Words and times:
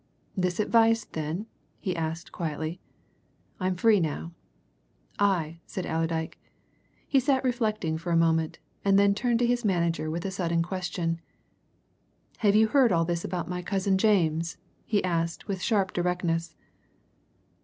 "This 0.35 0.59
advice, 0.59 1.05
then?" 1.05 1.45
he 1.79 1.95
asked 1.95 2.31
quietly. 2.31 2.81
"I'm 3.59 3.75
free 3.75 3.99
now." 3.99 4.31
"Aye!" 5.19 5.59
said 5.67 5.85
Allerdyke. 5.85 6.39
He 7.07 7.19
sat 7.19 7.43
reflecting 7.43 7.99
for 7.99 8.11
a 8.11 8.17
moment, 8.17 8.57
and 8.83 8.97
then 8.97 9.13
turned 9.13 9.37
to 9.37 9.45
his 9.45 9.63
manager 9.63 10.09
with 10.09 10.25
a 10.25 10.31
sudden 10.31 10.63
question. 10.63 11.21
"Have 12.39 12.55
you 12.55 12.69
heard 12.69 12.91
all 12.91 13.05
this 13.05 13.23
about 13.23 13.47
my 13.47 13.61
cousin 13.61 13.99
James?" 13.99 14.57
he 14.87 15.03
asked 15.03 15.47
with 15.47 15.61
sharp 15.61 15.93
directness. 15.93 16.55